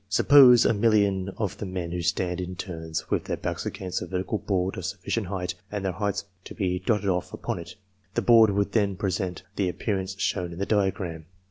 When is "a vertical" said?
4.01-4.39